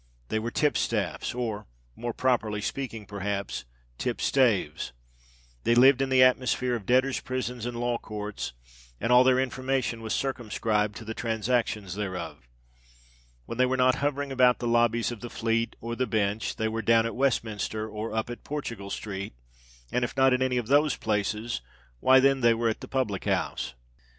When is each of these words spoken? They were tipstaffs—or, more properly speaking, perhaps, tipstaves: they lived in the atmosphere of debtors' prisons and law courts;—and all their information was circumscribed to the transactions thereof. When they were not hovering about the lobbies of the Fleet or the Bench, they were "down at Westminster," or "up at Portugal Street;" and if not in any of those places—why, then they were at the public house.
They 0.29 0.39
were 0.39 0.49
tipstaffs—or, 0.49 1.67
more 1.95 2.11
properly 2.15 2.59
speaking, 2.59 3.05
perhaps, 3.05 3.65
tipstaves: 3.99 4.93
they 5.63 5.75
lived 5.75 6.01
in 6.01 6.09
the 6.09 6.23
atmosphere 6.23 6.73
of 6.73 6.87
debtors' 6.87 7.19
prisons 7.19 7.67
and 7.67 7.79
law 7.79 7.99
courts;—and 7.99 9.11
all 9.11 9.23
their 9.23 9.39
information 9.39 10.01
was 10.01 10.15
circumscribed 10.15 10.95
to 10.95 11.05
the 11.05 11.13
transactions 11.13 11.93
thereof. 11.93 12.49
When 13.45 13.59
they 13.59 13.67
were 13.67 13.77
not 13.77 13.97
hovering 13.97 14.31
about 14.31 14.57
the 14.57 14.65
lobbies 14.67 15.11
of 15.11 15.19
the 15.21 15.29
Fleet 15.29 15.75
or 15.79 15.95
the 15.95 16.07
Bench, 16.07 16.55
they 16.55 16.67
were 16.67 16.81
"down 16.81 17.05
at 17.05 17.15
Westminster," 17.15 17.87
or 17.87 18.11
"up 18.11 18.31
at 18.31 18.43
Portugal 18.43 18.89
Street;" 18.89 19.35
and 19.91 20.03
if 20.03 20.17
not 20.17 20.33
in 20.33 20.41
any 20.41 20.57
of 20.57 20.65
those 20.65 20.95
places—why, 20.95 22.19
then 22.19 22.41
they 22.41 22.55
were 22.55 22.69
at 22.69 22.81
the 22.81 22.87
public 22.87 23.25
house. 23.25 23.75